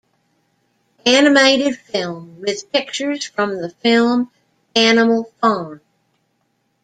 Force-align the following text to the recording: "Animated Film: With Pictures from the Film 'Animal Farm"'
"Animated 1.05 1.77
Film: 1.77 2.41
With 2.41 2.71
Pictures 2.71 3.23
from 3.23 3.61
the 3.61 3.69
Film 3.69 4.31
'Animal 4.75 5.31
Farm"' 5.39 5.79